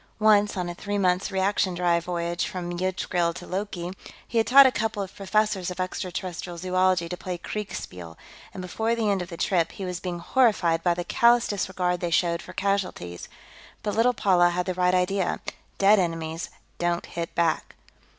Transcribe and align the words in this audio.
Once, 0.17 0.57
on 0.57 0.67
a 0.67 0.73
three 0.73 0.97
months' 0.97 1.29
reaction 1.31 1.75
drive 1.75 2.05
voyage 2.05 2.47
from 2.47 2.71
Yggdrasill 2.75 3.35
to 3.35 3.45
Loki, 3.45 3.91
he 4.27 4.39
had 4.39 4.47
taught 4.47 4.65
a 4.65 4.71
couple 4.71 5.03
of 5.03 5.15
professors 5.15 5.69
of 5.69 5.79
extraterrestrial 5.79 6.57
zoology 6.57 7.07
to 7.07 7.15
play 7.15 7.37
kriegspiel, 7.37 8.17
and 8.51 8.63
before 8.63 8.95
the 8.95 9.11
end 9.11 9.21
of 9.21 9.29
the 9.29 9.37
trip, 9.37 9.73
he 9.73 9.85
was 9.85 9.99
being 9.99 10.17
horrified 10.17 10.81
by 10.81 10.95
the 10.95 11.03
callous 11.03 11.47
disregard 11.47 11.99
they 11.99 12.09
showed 12.09 12.41
for 12.41 12.51
casualties. 12.51 13.29
But 13.83 13.93
little 13.95 14.13
Paula 14.15 14.49
had 14.49 14.65
the 14.65 14.73
right 14.73 14.95
idea; 14.95 15.39
dead 15.77 15.99
enemies 15.99 16.49
don't 16.79 17.05
hit 17.05 17.35
back. 17.35 17.75